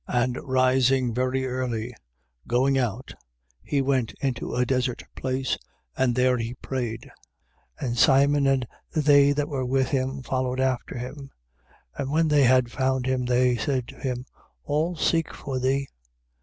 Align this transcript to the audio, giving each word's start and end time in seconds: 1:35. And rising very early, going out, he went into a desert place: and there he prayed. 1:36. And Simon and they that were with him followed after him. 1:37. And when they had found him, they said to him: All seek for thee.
1:35. 0.09 0.19
And 0.23 0.37
rising 0.49 1.13
very 1.13 1.45
early, 1.45 1.93
going 2.47 2.75
out, 2.75 3.13
he 3.61 3.83
went 3.83 4.15
into 4.19 4.55
a 4.55 4.65
desert 4.65 5.03
place: 5.15 5.59
and 5.95 6.15
there 6.15 6.39
he 6.39 6.55
prayed. 6.55 7.11
1:36. 7.79 7.85
And 7.87 7.97
Simon 7.99 8.47
and 8.47 8.67
they 8.95 9.31
that 9.33 9.47
were 9.47 9.63
with 9.63 9.89
him 9.89 10.23
followed 10.23 10.59
after 10.59 10.97
him. 10.97 11.29
1:37. 11.99 11.99
And 11.99 12.09
when 12.11 12.27
they 12.29 12.43
had 12.45 12.71
found 12.71 13.05
him, 13.05 13.25
they 13.25 13.55
said 13.57 13.87
to 13.89 13.99
him: 13.99 14.25
All 14.63 14.95
seek 14.95 15.35
for 15.35 15.59
thee. 15.59 15.87